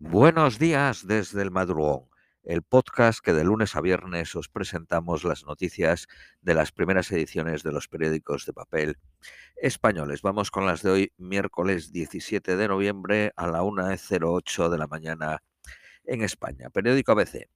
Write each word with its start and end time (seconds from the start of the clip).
Buenos 0.00 0.58
días 0.58 1.06
desde 1.06 1.40
el 1.40 1.52
madrugón, 1.52 2.08
el 2.42 2.62
podcast 2.62 3.20
que 3.20 3.32
de 3.32 3.44
lunes 3.44 3.76
a 3.76 3.80
viernes 3.80 4.34
os 4.34 4.48
presentamos 4.48 5.22
las 5.22 5.44
noticias 5.44 6.08
de 6.42 6.54
las 6.54 6.72
primeras 6.72 7.10
ediciones 7.12 7.62
de 7.62 7.70
los 7.70 7.86
periódicos 7.86 8.44
de 8.44 8.52
papel 8.52 8.98
españoles. 9.56 10.22
Vamos 10.22 10.50
con 10.50 10.66
las 10.66 10.82
de 10.82 10.90
hoy, 10.90 11.12
miércoles 11.16 11.92
17 11.92 12.56
de 12.56 12.68
noviembre 12.68 13.32
a 13.36 13.46
la 13.46 13.62
1.08 13.62 14.68
de 14.68 14.78
la 14.78 14.88
mañana 14.88 15.42
en 16.04 16.22
España. 16.22 16.70
Periódico 16.70 17.12
ABC. 17.12 17.48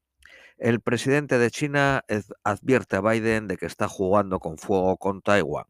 El 0.59 0.80
presidente 0.80 1.39
de 1.39 1.50
China 1.50 2.05
advierte 2.45 2.96
a 2.96 3.00
Biden 3.00 3.48
de 3.48 3.57
que 3.57 3.66
está 3.66 3.89
jugando 3.89 4.39
con 4.39 4.59
fuego 4.59 4.96
con 4.96 5.23
Taiwán. 5.23 5.66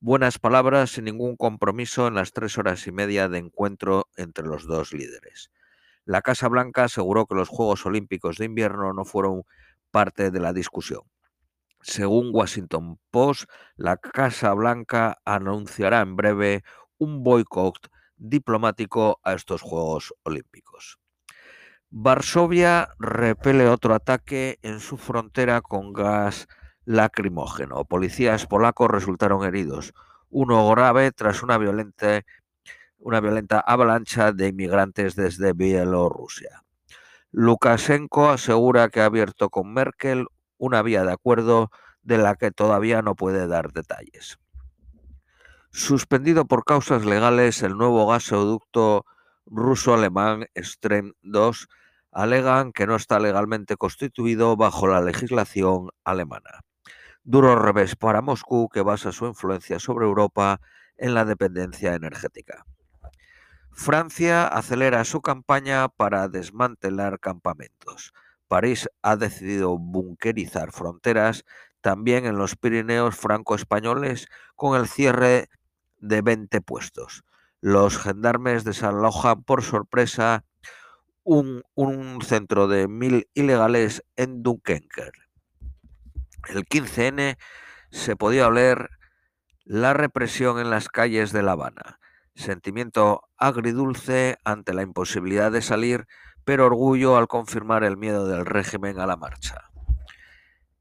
Buenas 0.00 0.38
palabras 0.38 0.90
sin 0.90 1.04
ningún 1.04 1.36
compromiso 1.36 2.08
en 2.08 2.14
las 2.14 2.32
tres 2.32 2.56
horas 2.56 2.86
y 2.86 2.92
media 2.92 3.28
de 3.28 3.38
encuentro 3.38 4.08
entre 4.16 4.46
los 4.46 4.66
dos 4.66 4.92
líderes. 4.92 5.50
La 6.04 6.22
Casa 6.22 6.48
Blanca 6.48 6.84
aseguró 6.84 7.26
que 7.26 7.34
los 7.34 7.48
Juegos 7.48 7.86
Olímpicos 7.86 8.36
de 8.36 8.46
invierno 8.46 8.92
no 8.92 9.04
fueron 9.04 9.44
parte 9.90 10.30
de 10.30 10.40
la 10.40 10.52
discusión. 10.52 11.02
Según 11.80 12.30
Washington 12.32 12.98
Post, 13.10 13.50
la 13.76 13.96
Casa 13.96 14.52
Blanca 14.54 15.18
anunciará 15.24 16.00
en 16.00 16.16
breve 16.16 16.64
un 16.98 17.22
boicot 17.22 17.90
diplomático 18.16 19.20
a 19.24 19.34
estos 19.34 19.62
Juegos 19.62 20.14
Olímpicos. 20.22 20.98
Varsovia 21.90 22.88
repele 22.98 23.68
otro 23.68 23.94
ataque 23.94 24.58
en 24.62 24.80
su 24.80 24.96
frontera 24.96 25.60
con 25.60 25.92
gas 25.92 26.48
lacrimógeno. 26.84 27.84
Policías 27.84 28.46
polacos 28.46 28.90
resultaron 28.90 29.44
heridos, 29.44 29.92
uno 30.30 30.68
grave 30.70 31.12
tras 31.12 31.42
una 31.42 31.58
violenta 31.58 32.22
una 33.02 33.20
violenta 33.20 33.60
avalancha 33.60 34.32
de 34.32 34.48
inmigrantes 34.48 35.16
desde 35.16 35.52
Bielorrusia. 35.52 36.64
Lukashenko 37.32 38.30
asegura 38.30 38.88
que 38.88 39.00
ha 39.00 39.06
abierto 39.06 39.50
con 39.50 39.72
Merkel 39.72 40.26
una 40.58 40.82
vía 40.82 41.04
de 41.04 41.12
acuerdo 41.12 41.70
de 42.02 42.18
la 42.18 42.36
que 42.36 42.50
todavía 42.50 43.02
no 43.02 43.14
puede 43.14 43.46
dar 43.46 43.72
detalles. 43.72 44.38
Suspendido 45.70 46.44
por 46.46 46.64
causas 46.64 47.04
legales, 47.04 47.62
el 47.62 47.76
nuevo 47.76 48.06
gasoducto 48.06 49.06
ruso-alemán 49.46 50.46
Stream 50.56 51.14
2 51.22 51.68
alegan 52.12 52.72
que 52.72 52.86
no 52.86 52.94
está 52.94 53.18
legalmente 53.18 53.76
constituido 53.76 54.56
bajo 54.56 54.86
la 54.86 55.00
legislación 55.00 55.88
alemana. 56.04 56.60
Duro 57.24 57.56
revés 57.56 57.96
para 57.96 58.20
Moscú, 58.20 58.68
que 58.68 58.82
basa 58.82 59.12
su 59.12 59.26
influencia 59.26 59.78
sobre 59.78 60.04
Europa 60.04 60.60
en 60.96 61.14
la 61.14 61.24
dependencia 61.24 61.94
energética. 61.94 62.66
Francia 63.74 64.46
acelera 64.46 65.04
su 65.04 65.22
campaña 65.22 65.88
para 65.88 66.28
desmantelar 66.28 67.18
campamentos. 67.18 68.12
París 68.46 68.88
ha 69.00 69.16
decidido 69.16 69.78
bunkerizar 69.78 70.72
fronteras 70.72 71.44
también 71.80 72.26
en 72.26 72.36
los 72.36 72.54
Pirineos 72.54 73.16
franco-españoles 73.16 74.28
con 74.56 74.78
el 74.78 74.86
cierre 74.86 75.48
de 75.96 76.20
20 76.20 76.60
puestos. 76.60 77.24
Los 77.60 77.96
gendarmes 77.98 78.64
desalojan 78.64 79.42
por 79.42 79.62
sorpresa 79.62 80.44
un, 81.24 81.62
un 81.74 82.20
centro 82.22 82.68
de 82.68 82.88
mil 82.88 83.28
ilegales 83.32 84.04
en 84.16 84.42
Dunkerque. 84.42 85.10
El 86.48 86.66
15N 86.66 87.38
se 87.90 88.16
podía 88.16 88.48
oler 88.48 88.90
la 89.64 89.94
represión 89.94 90.58
en 90.58 90.70
las 90.70 90.88
calles 90.88 91.32
de 91.32 91.42
La 91.42 91.52
Habana 91.52 92.00
sentimiento 92.34 93.22
agridulce 93.36 94.38
ante 94.44 94.74
la 94.74 94.82
imposibilidad 94.82 95.52
de 95.52 95.62
salir, 95.62 96.06
pero 96.44 96.66
orgullo 96.66 97.16
al 97.16 97.28
confirmar 97.28 97.84
el 97.84 97.96
miedo 97.96 98.26
del 98.26 98.46
régimen 98.46 98.98
a 98.98 99.06
la 99.06 99.16
marcha. 99.16 99.70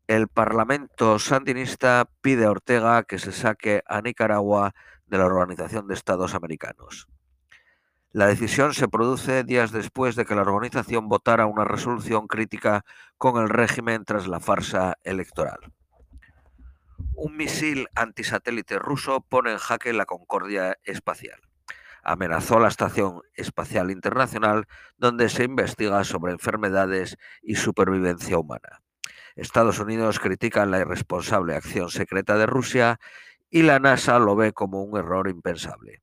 El 0.08 0.28
Parlamento 0.28 1.20
sandinista 1.20 2.10
pide 2.22 2.46
a 2.46 2.52
Ortega 2.52 3.04
que 3.04 3.20
se 3.20 3.32
saque 3.32 3.82
a 3.88 4.02
Nicaragua 4.02 4.74
de 5.08 5.18
la 5.18 5.26
Organización 5.26 5.88
de 5.88 5.94
Estados 5.94 6.36
Americanos. 6.36 7.08
La 8.12 8.28
decisión 8.28 8.74
se 8.74 8.90
produce 8.90 9.46
días 9.46 9.72
después 9.72 10.18
de 10.18 10.26
que 10.26 10.36
la 10.36 10.42
organización 10.42 11.08
votara 11.08 11.46
una 11.46 11.64
resolución 11.64 12.28
crítica 12.28 12.84
con 13.18 13.42
el 13.42 13.48
régimen 13.48 14.04
tras 14.04 14.28
la 14.28 14.42
farsa 14.42 14.98
electoral. 15.04 15.60
Un 17.16 17.38
misil 17.38 17.88
antisatélite 17.96 18.80
ruso 18.80 19.22
pone 19.22 19.52
en 19.52 19.58
jaque 19.58 19.94
la 19.94 20.06
concordia 20.06 20.78
espacial. 20.84 21.40
Amenazó 22.04 22.60
la 22.60 22.68
Estación 22.68 23.22
Espacial 23.36 23.92
Internacional 23.92 24.68
donde 24.98 25.30
se 25.30 25.44
investiga 25.44 26.04
sobre 26.04 26.32
enfermedades 26.32 27.18
y 27.42 27.56
supervivencia 27.56 28.38
humana. 28.38 28.82
Estados 29.36 29.80
Unidos 29.80 30.20
critica 30.20 30.66
la 30.66 30.80
irresponsable 30.80 31.56
acción 31.56 31.90
secreta 31.90 32.38
de 32.38 32.48
Rusia 32.48 33.00
y 33.50 33.64
la 33.64 33.80
NASA 33.80 34.18
lo 34.20 34.36
ve 34.36 34.54
como 34.54 34.84
un 34.84 34.98
error 34.98 35.30
impensable. 35.30 36.02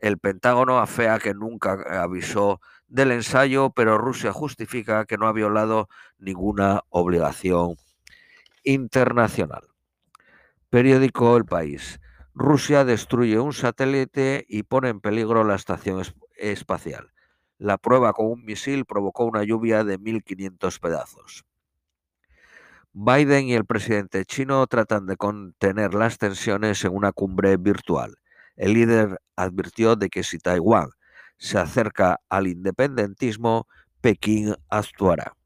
El 0.00 0.18
Pentágono 0.18 0.78
afea 0.78 1.18
que 1.18 1.34
nunca 1.34 1.78
avisó 2.02 2.60
del 2.88 3.12
ensayo, 3.12 3.70
pero 3.70 3.98
Rusia 3.98 4.32
justifica 4.32 5.04
que 5.04 5.18
no 5.18 5.26
ha 5.26 5.32
violado 5.32 5.88
ninguna 6.18 6.82
obligación 6.88 7.76
internacional. 8.64 9.67
Periódico 10.70 11.34
El 11.38 11.46
País. 11.46 11.98
Rusia 12.34 12.84
destruye 12.84 13.38
un 13.38 13.54
satélite 13.54 14.44
y 14.46 14.64
pone 14.64 14.90
en 14.90 15.00
peligro 15.00 15.42
la 15.42 15.54
estación 15.54 16.02
espacial. 16.36 17.10
La 17.56 17.78
prueba 17.78 18.12
con 18.12 18.26
un 18.26 18.44
misil 18.44 18.84
provocó 18.84 19.24
una 19.24 19.44
lluvia 19.44 19.82
de 19.82 19.98
1.500 19.98 20.78
pedazos. 20.78 21.46
Biden 22.92 23.48
y 23.48 23.54
el 23.54 23.64
presidente 23.64 24.26
chino 24.26 24.66
tratan 24.66 25.06
de 25.06 25.16
contener 25.16 25.94
las 25.94 26.18
tensiones 26.18 26.84
en 26.84 26.94
una 26.94 27.12
cumbre 27.12 27.56
virtual. 27.56 28.16
El 28.54 28.74
líder 28.74 29.22
advirtió 29.36 29.96
de 29.96 30.10
que 30.10 30.22
si 30.22 30.38
Taiwán 30.38 30.90
se 31.38 31.58
acerca 31.58 32.20
al 32.28 32.46
independentismo, 32.46 33.66
Pekín 34.02 34.54
actuará. 34.68 35.37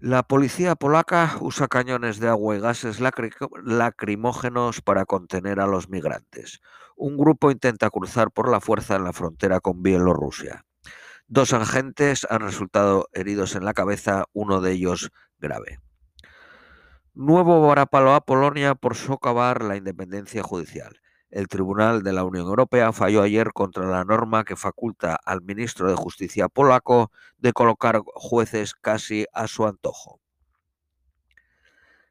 La 0.00 0.22
policía 0.22 0.76
polaca 0.76 1.36
usa 1.42 1.68
cañones 1.68 2.20
de 2.20 2.28
agua 2.28 2.56
y 2.56 2.58
gases 2.58 3.00
lacrimógenos 3.00 4.80
para 4.80 5.04
contener 5.04 5.60
a 5.60 5.66
los 5.66 5.90
migrantes. 5.90 6.62
Un 6.96 7.18
grupo 7.18 7.50
intenta 7.50 7.90
cruzar 7.90 8.30
por 8.30 8.50
la 8.50 8.60
fuerza 8.60 8.96
en 8.96 9.04
la 9.04 9.12
frontera 9.12 9.60
con 9.60 9.82
Bielorrusia. 9.82 10.64
Dos 11.26 11.52
agentes 11.52 12.26
han 12.30 12.40
resultado 12.40 13.10
heridos 13.12 13.54
en 13.56 13.66
la 13.66 13.74
cabeza, 13.74 14.24
uno 14.32 14.62
de 14.62 14.72
ellos 14.72 15.10
grave. 15.38 15.80
Nuevo 17.12 17.60
varapalo 17.60 18.14
a 18.14 18.22
Polonia 18.22 18.74
por 18.74 18.96
socavar 18.96 19.62
la 19.62 19.76
independencia 19.76 20.42
judicial. 20.42 20.98
El 21.30 21.46
Tribunal 21.46 22.02
de 22.02 22.12
la 22.12 22.24
Unión 22.24 22.46
Europea 22.46 22.92
falló 22.92 23.22
ayer 23.22 23.52
contra 23.52 23.86
la 23.86 24.04
norma 24.04 24.44
que 24.44 24.56
faculta 24.56 25.16
al 25.24 25.42
ministro 25.42 25.88
de 25.88 25.94
Justicia 25.94 26.48
polaco 26.48 27.12
de 27.38 27.52
colocar 27.52 28.02
jueces 28.14 28.74
casi 28.74 29.26
a 29.32 29.46
su 29.46 29.66
antojo. 29.66 30.20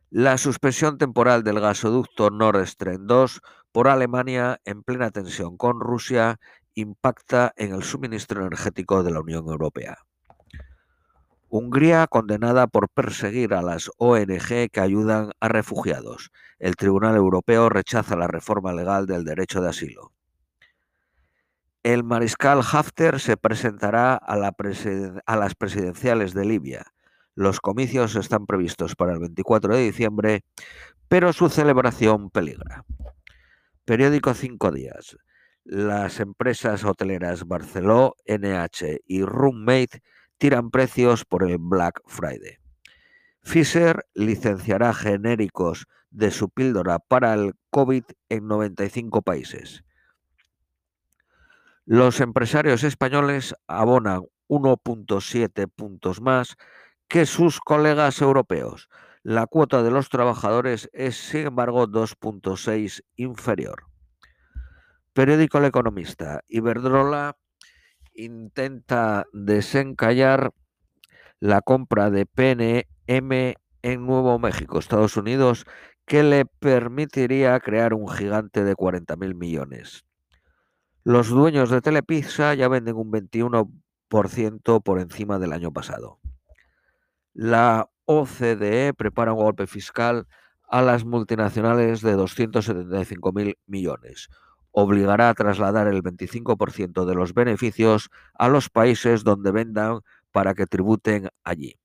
La 0.10 0.38
suspensión 0.38 0.98
temporal 0.98 1.44
del 1.44 1.60
gasoducto 1.60 2.32
Nord 2.32 2.66
Stream 2.66 3.06
2 3.06 3.42
por 3.72 3.88
Alemania 3.88 4.60
en 4.66 4.84
plena 4.84 5.12
tensión 5.12 5.58
con 5.58 5.82
Rusia 5.82 6.40
impacta 6.74 7.54
en 7.58 7.76
el 7.76 7.84
suministro 7.84 8.42
energético 8.42 9.04
de 9.04 9.12
la 9.12 9.20
Unión 9.20 9.48
Europea. 9.48 9.98
Hungría 11.52 12.06
condenada 12.06 12.68
por 12.68 12.90
perseguir 12.90 13.56
a 13.56 13.64
las 13.64 13.90
ONG 13.98 14.70
que 14.72 14.80
ayudan 14.80 15.32
a 15.40 15.48
refugiados. 15.48 16.32
El 16.60 16.76
Tribunal 16.76 17.16
Europeo 17.16 17.70
rechaza 17.70 18.16
la 18.16 18.28
reforma 18.28 18.72
legal 18.72 19.08
del 19.08 19.26
derecho 19.26 19.60
de 19.60 19.70
asilo. 19.70 20.14
El 21.82 22.04
mariscal 22.04 22.60
Haftar 22.60 23.20
se 23.20 23.36
presentará 23.36 24.16
a, 24.16 24.36
las 24.38 25.56
presidenciales 25.56 26.34
de 26.36 26.46
Libia. 26.46 26.86
Los 27.34 27.60
comicios 27.62 28.16
están 28.16 28.46
previstos 28.46 28.96
para 28.96 29.14
el 29.14 29.20
24 29.20 29.76
de 29.76 29.84
diciembre, 29.84 30.44
pero 31.08 31.34
su 31.34 31.50
celebración 31.50 32.30
peligra. 32.30 32.86
Periódico 33.86 34.36
Cinco 34.36 34.72
Días. 34.72 35.18
Las 35.64 36.20
empresas 36.20 36.84
hoteleras 36.84 37.48
Barceló, 37.48 38.16
NH 38.28 39.00
y 39.06 39.24
Roommate 39.24 40.04
tiran 40.40 40.72
precios 40.72 41.26
por 41.26 41.48
el 41.48 41.58
Black 41.60 42.02
Friday. 42.08 42.58
Pfizer 43.44 44.08
licenciará 44.16 44.94
genéricos 44.94 45.88
de 46.10 46.32
su 46.32 46.50
píldora 46.50 47.00
para 47.00 47.34
el 47.34 47.54
COVID 47.70 48.04
en 48.30 48.48
95 48.48 49.22
países. 49.22 49.84
Los 51.86 52.22
empresarios 52.22 52.84
españoles 52.84 53.56
abonan 53.68 54.22
1.7 54.48 55.68
puntos 55.76 56.22
más 56.22 56.58
que 57.08 57.26
sus 57.26 57.60
colegas 57.60 58.22
europeos. 58.22 58.90
La 59.24 59.48
cuota 59.48 59.84
de 59.84 59.92
los 59.92 60.10
trabajadores 60.10 60.90
es, 60.94 61.18
sin 61.18 61.48
embargo, 61.48 61.88
2.6 61.88 63.04
inferior. 63.16 63.86
Periódico 65.14 65.58
El 65.58 65.66
Economista. 65.66 66.42
Iberdrola 66.48 67.36
intenta 68.20 69.26
desencallar 69.34 70.52
la 71.40 71.62
compra 71.62 72.10
de 72.10 72.26
PNM 72.26 73.56
en 73.82 74.06
Nuevo 74.06 74.40
México, 74.40 74.80
Estados 74.80 75.18
Unidos, 75.18 75.66
que 76.06 76.24
le 76.24 76.46
permitiría 76.46 77.60
crear 77.60 77.94
un 77.94 78.08
gigante 78.10 78.64
de 78.64 78.76
40.000 78.76 79.36
millones. 79.36 80.04
Los 81.04 81.30
dueños 81.30 81.70
de 81.70 81.82
Telepizza 81.82 82.54
ya 82.56 82.68
venden 82.68 82.96
un 82.96 83.12
21% 83.12 84.84
por 84.84 85.00
encima 85.00 85.40
del 85.40 85.54
año 85.54 85.72
pasado. 85.72 86.20
La 87.34 87.90
OCDE 88.06 88.94
prepara 88.94 89.34
un 89.34 89.40
golpe 89.40 89.68
fiscal 89.68 90.28
a 90.68 90.82
las 90.82 91.06
multinacionales 91.06 92.02
de 92.02 92.16
275.000 92.18 93.58
millones. 93.66 94.30
Obligará 94.72 95.30
a 95.30 95.34
trasladar 95.34 95.88
el 95.88 96.04
25% 96.04 97.06
de 97.06 97.16
los 97.16 97.34
beneficios 97.34 98.10
a 98.34 98.48
los 98.48 98.70
países 98.70 99.24
donde 99.24 99.52
vendan 99.52 100.02
para 100.32 100.54
que 100.54 100.66
tributen 100.66 101.30
allí. 101.44 101.80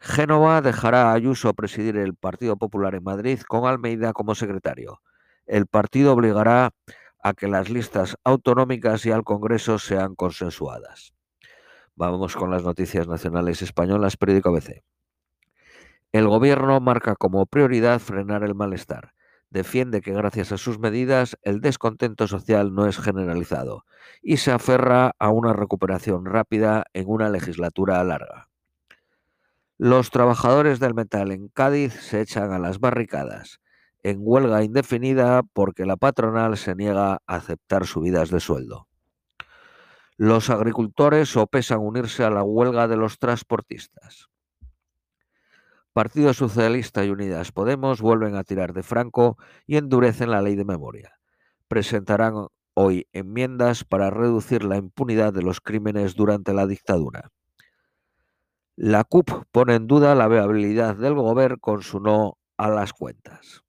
Génova 0.00 0.62
dejará 0.62 1.10
a 1.10 1.12
Ayuso 1.12 1.52
presidir 1.52 1.96
el 1.96 2.14
Partido 2.14 2.56
Popular 2.56 2.94
en 2.94 3.04
Madrid 3.04 3.40
con 3.46 3.66
Almeida 3.66 4.12
como 4.12 4.34
secretario. 4.34 5.02
El 5.46 5.66
partido 5.66 6.14
obligará 6.14 6.70
a 7.22 7.34
que 7.34 7.48
las 7.48 7.68
listas 7.68 8.16
autonómicas 8.24 9.04
y 9.04 9.10
al 9.10 9.24
Congreso 9.24 9.78
sean 9.78 10.14
consensuadas. 10.14 11.12
Vamos 11.94 12.34
con 12.34 12.50
las 12.50 12.64
noticias 12.64 13.08
nacionales 13.08 13.60
españolas, 13.60 14.16
periódico 14.16 14.48
ABC. 14.48 14.82
El 16.12 16.28
gobierno 16.28 16.80
marca 16.80 17.14
como 17.14 17.44
prioridad 17.44 18.00
frenar 18.00 18.42
el 18.42 18.54
malestar. 18.54 19.12
Defiende 19.50 20.00
que 20.00 20.12
gracias 20.12 20.52
a 20.52 20.58
sus 20.58 20.78
medidas 20.78 21.36
el 21.42 21.60
descontento 21.60 22.28
social 22.28 22.72
no 22.72 22.86
es 22.86 22.98
generalizado 22.98 23.84
y 24.22 24.36
se 24.36 24.52
aferra 24.52 25.12
a 25.18 25.30
una 25.30 25.52
recuperación 25.52 26.24
rápida 26.24 26.84
en 26.92 27.06
una 27.08 27.28
legislatura 27.28 28.02
larga. 28.04 28.48
Los 29.76 30.10
trabajadores 30.10 30.78
del 30.78 30.94
metal 30.94 31.32
en 31.32 31.48
Cádiz 31.48 31.94
se 31.94 32.20
echan 32.20 32.52
a 32.52 32.60
las 32.60 32.78
barricadas, 32.78 33.60
en 34.04 34.18
huelga 34.20 34.62
indefinida 34.62 35.42
porque 35.42 35.84
la 35.84 35.96
patronal 35.96 36.56
se 36.56 36.76
niega 36.76 37.14
a 37.14 37.20
aceptar 37.26 37.86
subidas 37.86 38.30
de 38.30 38.40
sueldo. 38.40 38.86
Los 40.16 40.50
agricultores 40.50 41.30
sopesan 41.30 41.80
unirse 41.80 42.22
a 42.22 42.30
la 42.30 42.44
huelga 42.44 42.86
de 42.86 42.96
los 42.96 43.18
transportistas. 43.18 44.28
Partido 45.92 46.32
Socialista 46.34 47.04
y 47.04 47.10
Unidas 47.10 47.50
Podemos 47.50 48.00
vuelven 48.00 48.36
a 48.36 48.44
tirar 48.44 48.72
de 48.72 48.84
Franco 48.84 49.36
y 49.66 49.76
endurecen 49.76 50.30
la 50.30 50.40
ley 50.40 50.54
de 50.54 50.64
memoria. 50.64 51.18
Presentarán 51.66 52.46
hoy 52.74 53.08
enmiendas 53.12 53.84
para 53.84 54.10
reducir 54.10 54.64
la 54.64 54.76
impunidad 54.76 55.32
de 55.32 55.42
los 55.42 55.60
crímenes 55.60 56.14
durante 56.14 56.54
la 56.54 56.68
dictadura. 56.68 57.30
La 58.76 59.04
CUP 59.04 59.30
pone 59.50 59.74
en 59.74 59.88
duda 59.88 60.14
la 60.14 60.28
viabilidad 60.28 60.96
del 60.96 61.14
gobierno 61.14 61.58
con 61.58 61.82
su 61.82 61.98
no 62.00 62.38
a 62.56 62.68
las 62.68 62.92
cuentas. 62.92 63.62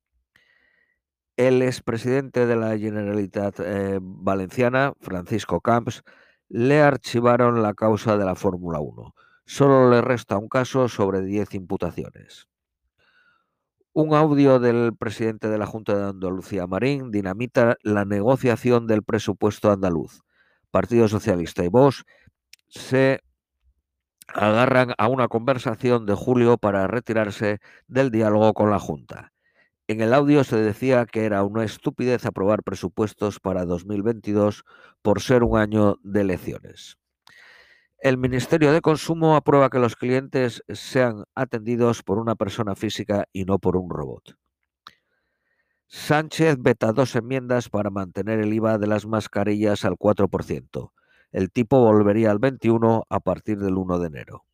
El 1.37 1.63
expresidente 1.63 2.45
de 2.45 2.55
la 2.55 2.77
Generalitat 2.77 3.59
eh, 3.59 3.99
Valenciana, 3.99 4.93
Francisco 4.99 5.59
Camps, 5.59 6.03
le 6.49 6.81
archivaron 6.81 7.63
la 7.63 7.73
causa 7.73 8.15
de 8.15 8.25
la 8.25 8.35
Fórmula 8.35 8.79
1. 8.79 9.15
Solo 9.53 9.89
le 9.89 9.99
resta 9.99 10.37
un 10.37 10.47
caso 10.47 10.87
sobre 10.87 11.21
10 11.23 11.55
imputaciones. 11.55 12.47
Un 13.91 14.13
audio 14.13 14.59
del 14.61 14.95
presidente 14.97 15.49
de 15.49 15.57
la 15.57 15.65
Junta 15.65 15.93
de 15.93 16.05
Andalucía, 16.05 16.67
Marín, 16.67 17.11
dinamita 17.11 17.75
la 17.83 18.05
negociación 18.05 18.87
del 18.87 19.03
presupuesto 19.03 19.69
andaluz. 19.69 20.21
Partido 20.71 21.09
Socialista 21.09 21.65
y 21.65 21.67
Vox 21.67 22.05
se 22.69 23.19
agarran 24.29 24.93
a 24.97 25.09
una 25.09 25.27
conversación 25.27 26.05
de 26.05 26.15
julio 26.15 26.57
para 26.57 26.87
retirarse 26.87 27.59
del 27.89 28.09
diálogo 28.09 28.53
con 28.53 28.69
la 28.69 28.79
Junta. 28.79 29.33
En 29.85 29.99
el 29.99 30.13
audio 30.13 30.45
se 30.45 30.55
decía 30.55 31.05
que 31.05 31.25
era 31.25 31.43
una 31.43 31.65
estupidez 31.65 32.25
aprobar 32.25 32.63
presupuestos 32.63 33.41
para 33.41 33.65
2022 33.65 34.63
por 35.01 35.19
ser 35.19 35.43
un 35.43 35.57
año 35.57 35.97
de 36.03 36.21
elecciones. 36.21 37.00
El 38.01 38.17
Ministerio 38.17 38.73
de 38.73 38.81
Consumo 38.81 39.35
aprueba 39.35 39.69
que 39.69 39.79
los 39.79 39.95
clientes 39.95 40.63
sean 40.69 41.23
atendidos 41.35 42.03
por 42.03 42.17
una 42.17 42.35
persona 42.35 42.75
física 42.75 43.25
y 43.31 43.45
no 43.45 43.59
por 43.59 43.77
un 43.77 43.89
robot. 43.89 44.35
Sánchez 45.87 46.57
veta 46.59 46.93
dos 46.93 47.15
enmiendas 47.15 47.69
para 47.69 47.89
mantener 47.89 48.39
el 48.39 48.53
IVA 48.53 48.77
de 48.77 48.87
las 48.87 49.05
mascarillas 49.05 49.85
al 49.85 49.93
4% 49.93 50.91
el 51.31 51.51
tipo 51.51 51.79
volvería 51.79 52.31
al 52.31 52.39
21 52.39 53.05
a 53.09 53.19
partir 53.19 53.59
del 53.59 53.77
1 53.77 53.99
de 53.99 54.07
enero. 54.07 54.45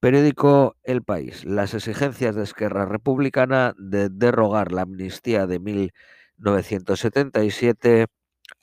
Periódico 0.00 0.76
El 0.82 1.02
País. 1.02 1.44
Las 1.44 1.74
exigencias 1.74 2.34
de 2.34 2.44
Esquerra 2.44 2.86
Republicana 2.86 3.74
de 3.78 4.08
derrogar 4.08 4.72
la 4.72 4.80
amnistía 4.82 5.46
de 5.46 5.58
1977 5.58 8.06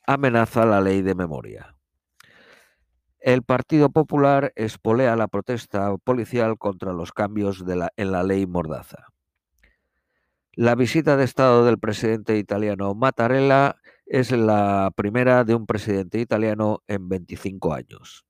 amenaza 0.06 0.66
la 0.66 0.82
ley 0.82 1.02
de 1.02 1.16
memoria. 1.16 1.73
El 3.24 3.42
Partido 3.42 3.90
Popular 3.90 4.52
espolea 4.58 5.16
la 5.16 5.30
protesta 5.30 5.96
policial 5.96 6.58
contra 6.58 6.92
los 6.92 7.14
cambios 7.14 7.64
en 7.96 8.12
la 8.12 8.22
ley 8.22 8.46
Mordaza. 8.46 9.08
La 10.52 10.76
visita 10.76 11.16
de 11.16 11.24
Estado 11.24 11.64
del 11.64 11.80
presidente 11.80 12.38
italiano 12.38 12.94
Mattarella 12.96 13.78
es 14.06 14.34
la 14.34 14.92
primera 14.94 15.46
de 15.46 15.56
un 15.56 15.66
presidente 15.66 16.20
italiano 16.20 16.84
en 16.88 17.08
25 17.08 17.74
años. 17.74 18.26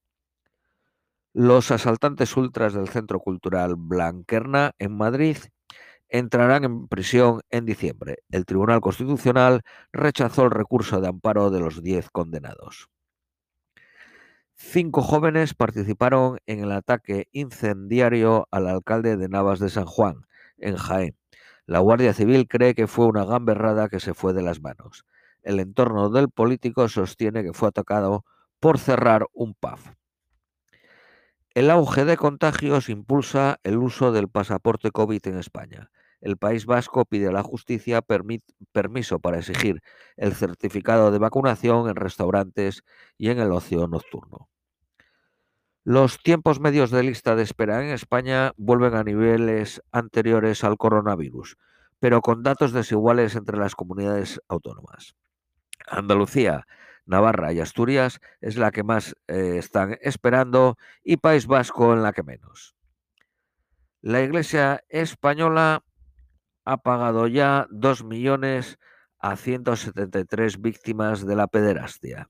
Los 1.33 1.71
asaltantes 1.71 2.37
ultras 2.37 2.75
del 2.75 2.87
Centro 2.87 3.19
Cultural 3.19 3.73
Blanquerna 3.75 4.75
en 4.77 4.95
Madrid 4.95 5.37
entrarán 6.07 6.65
en 6.65 6.87
prisión 6.87 7.41
en 7.49 7.65
diciembre. 7.65 8.17
El 8.29 8.45
Tribunal 8.45 8.79
Constitucional 8.79 9.61
rechazó 9.91 10.43
el 10.43 10.51
recurso 10.51 11.01
de 11.01 11.07
amparo 11.07 11.49
de 11.49 11.61
los 11.61 11.81
10 11.81 12.11
condenados. 12.11 12.92
Cinco 14.65 15.03
jóvenes 15.03 15.53
participaron 15.53 16.39
en 16.47 16.59
el 16.61 16.71
ataque 16.71 17.27
incendiario 17.31 18.47
al 18.49 18.67
alcalde 18.67 19.17
de 19.17 19.27
Navas 19.27 19.59
de 19.59 19.69
San 19.69 19.85
Juan, 19.85 20.25
en 20.57 20.77
Jaén. 20.77 21.15
La 21.67 21.79
Guardia 21.79 22.13
Civil 22.13 22.47
cree 22.47 22.73
que 22.73 22.87
fue 22.87 23.05
una 23.05 23.25
gamberrada 23.25 23.89
que 23.89 23.99
se 23.99 24.15
fue 24.15 24.33
de 24.33 24.41
las 24.41 24.61
manos. 24.61 25.05
El 25.43 25.59
entorno 25.59 26.09
del 26.09 26.29
político 26.29 26.87
sostiene 26.87 27.43
que 27.43 27.53
fue 27.53 27.67
atacado 27.67 28.25
por 28.59 28.79
cerrar 28.79 29.27
un 29.33 29.53
pub. 29.53 29.77
El 31.53 31.69
auge 31.69 32.05
de 32.05 32.17
contagios 32.17 32.89
impulsa 32.89 33.59
el 33.63 33.77
uso 33.77 34.11
del 34.11 34.29
pasaporte 34.29 34.89
COVID 34.89 35.27
en 35.27 35.37
España. 35.37 35.91
El 36.19 36.37
País 36.37 36.65
Vasco 36.65 37.05
pide 37.05 37.27
a 37.27 37.33
la 37.33 37.43
justicia 37.43 38.01
permiso 38.01 39.19
para 39.19 39.37
exigir 39.37 39.81
el 40.15 40.33
certificado 40.33 41.11
de 41.11 41.19
vacunación 41.19 41.89
en 41.89 41.97
restaurantes 41.97 42.83
y 43.19 43.29
en 43.29 43.39
el 43.39 43.51
ocio 43.51 43.87
nocturno. 43.87 44.49
Los 45.85 46.17
tiempos 46.23 46.61
medios 46.61 46.91
de 46.91 47.03
lista 47.03 47.35
de 47.35 47.43
espera 47.43 47.83
en 47.83 47.91
España 47.91 48.53
vuelven 48.55 48.95
a 48.95 49.03
niveles 49.03 49.81
anteriores 49.91 50.63
al 50.63 50.77
coronavirus, 50.77 51.57
pero 51.99 52.21
con 52.21 52.41
datos 52.41 52.71
desiguales 52.71 53.35
entre 53.35 53.57
las 53.57 53.75
comunidades 53.75 54.39
autónomas. 54.47 55.15
Andalucía, 55.85 56.65
Navarra 57.05 57.51
y 57.51 57.59
Asturias 57.59 58.21
es 58.39 58.55
la 58.55 58.71
que 58.71 58.83
más 58.83 59.17
eh, 59.27 59.57
están 59.57 59.97
esperando 60.01 60.77
y 61.03 61.17
País 61.17 61.47
Vasco 61.47 61.91
en 61.91 62.01
la 62.01 62.13
que 62.13 62.23
menos. 62.23 62.75
La 64.01 64.21
Iglesia 64.21 64.85
española 64.87 65.83
ha 66.63 66.77
pagado 66.77 67.27
ya 67.27 67.67
2 67.71 68.05
millones 68.05 68.79
a 69.19 69.35
173 69.35 70.61
víctimas 70.61 71.25
de 71.25 71.35
la 71.35 71.47
pederastia. 71.47 72.29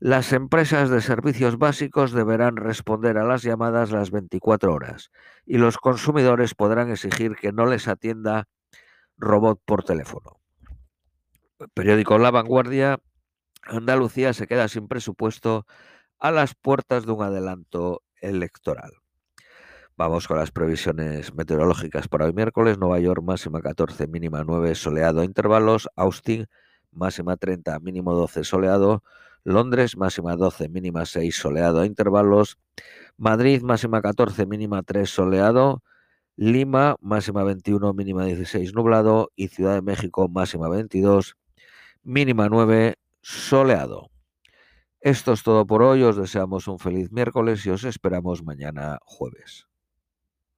Las 0.00 0.32
empresas 0.32 0.90
de 0.90 1.00
servicios 1.00 1.58
básicos 1.58 2.12
deberán 2.12 2.56
responder 2.56 3.18
a 3.18 3.24
las 3.24 3.42
llamadas 3.42 3.90
las 3.90 4.10
24 4.10 4.72
horas 4.72 5.10
y 5.46 5.58
los 5.58 5.76
consumidores 5.78 6.54
podrán 6.54 6.90
exigir 6.90 7.36
que 7.36 7.52
no 7.52 7.66
les 7.66 7.86
atienda 7.86 8.48
robot 9.18 9.60
por 9.64 9.84
teléfono 9.84 10.40
periódico 11.74 12.18
La 12.18 12.30
Vanguardia, 12.30 13.00
Andalucía 13.62 14.32
se 14.32 14.46
queda 14.46 14.68
sin 14.68 14.88
presupuesto 14.88 15.66
a 16.18 16.30
las 16.30 16.54
puertas 16.54 17.06
de 17.06 17.12
un 17.12 17.22
adelanto 17.22 18.02
electoral. 18.20 18.92
Vamos 19.96 20.26
con 20.26 20.38
las 20.38 20.50
previsiones 20.50 21.34
meteorológicas 21.34 22.08
para 22.08 22.24
hoy 22.24 22.32
miércoles. 22.32 22.78
Nueva 22.78 22.98
York 23.00 23.22
máxima 23.22 23.60
14, 23.60 24.06
mínima 24.06 24.44
9, 24.44 24.74
soleado 24.74 25.20
a 25.20 25.24
intervalos. 25.24 25.88
Austin 25.94 26.46
máxima 26.90 27.36
30, 27.36 27.78
mínimo 27.80 28.14
12, 28.14 28.44
soleado. 28.44 29.02
Londres 29.44 29.96
máxima 29.96 30.36
12, 30.36 30.68
mínima 30.68 31.06
6, 31.06 31.34
soleado 31.36 31.80
a 31.80 31.86
intervalos. 31.86 32.58
Madrid 33.16 33.62
máxima 33.62 34.02
14, 34.02 34.46
mínima 34.46 34.82
3, 34.82 35.08
soleado. 35.08 35.82
Lima 36.36 36.96
máxima 37.00 37.44
21, 37.44 37.92
mínima 37.94 38.24
16, 38.24 38.74
nublado. 38.74 39.30
Y 39.36 39.48
Ciudad 39.48 39.74
de 39.74 39.82
México 39.82 40.28
máxima 40.28 40.68
22, 40.68 41.36
mínima 42.02 42.48
9, 42.48 42.96
soleado. 43.22 44.10
Esto 45.00 45.32
es 45.32 45.42
todo 45.42 45.66
por 45.66 45.82
hoy, 45.82 46.02
os 46.02 46.16
deseamos 46.16 46.68
un 46.68 46.78
feliz 46.78 47.10
miércoles 47.10 47.64
y 47.64 47.70
os 47.70 47.84
esperamos 47.84 48.44
mañana 48.44 48.98
jueves. 49.04 49.69